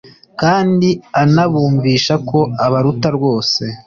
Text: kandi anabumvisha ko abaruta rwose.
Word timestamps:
kandi 0.41 0.89
anabumvisha 1.21 2.13
ko 2.29 2.39
abaruta 2.65 3.07
rwose. 3.17 3.63